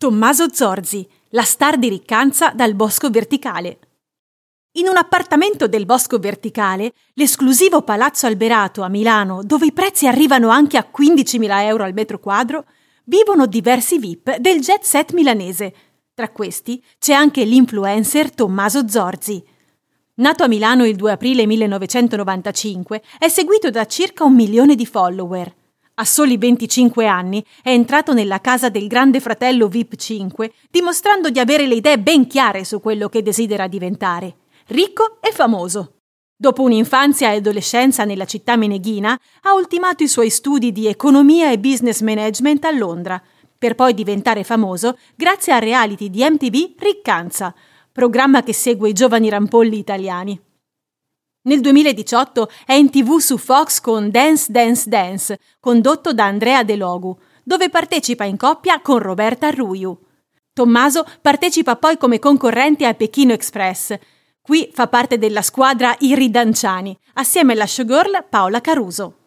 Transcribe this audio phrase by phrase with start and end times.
[0.00, 3.78] Tommaso Zorzi, la star di Riccanza dal Bosco Verticale.
[4.74, 10.50] In un appartamento del Bosco Verticale, l'esclusivo Palazzo Alberato a Milano, dove i prezzi arrivano
[10.50, 12.66] anche a 15.000 euro al metro quadro,
[13.06, 15.74] vivono diversi VIP del jet set milanese.
[16.14, 19.44] Tra questi c'è anche l'influencer Tommaso Zorzi.
[20.14, 25.56] Nato a Milano il 2 aprile 1995, è seguito da circa un milione di follower.
[26.00, 31.40] A soli 25 anni è entrato nella casa del grande fratello VIP 5, dimostrando di
[31.40, 34.36] avere le idee ben chiare su quello che desidera diventare
[34.68, 35.94] ricco e famoso.
[36.36, 41.58] Dopo un'infanzia e adolescenza nella città meneghina, ha ultimato i suoi studi di economia e
[41.58, 43.20] business management a Londra,
[43.58, 47.52] per poi diventare famoso grazie al reality di MTV Riccanza,
[47.90, 50.40] programma che segue i giovani rampolli italiani.
[51.48, 56.76] Nel 2018 è in tv su Fox con Dance Dance Dance, condotto da Andrea De
[56.76, 59.98] Logu, dove partecipa in coppia con Roberta Ruiu.
[60.52, 63.96] Tommaso partecipa poi come concorrente a Pechino Express,
[64.42, 66.30] Qui fa parte della squadra I
[67.14, 69.17] assieme alla showgirl Paola Caruso.